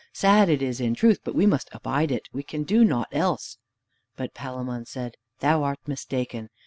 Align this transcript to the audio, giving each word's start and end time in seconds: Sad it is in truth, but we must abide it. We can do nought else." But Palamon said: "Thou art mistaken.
Sad 0.11 0.49
it 0.49 0.63
is 0.63 0.81
in 0.81 0.95
truth, 0.95 1.19
but 1.23 1.35
we 1.35 1.45
must 1.45 1.69
abide 1.71 2.09
it. 2.11 2.27
We 2.33 2.41
can 2.41 2.63
do 2.63 2.83
nought 2.83 3.09
else." 3.11 3.59
But 4.15 4.33
Palamon 4.33 4.87
said: 4.87 5.13
"Thou 5.41 5.61
art 5.61 5.87
mistaken. 5.87 6.49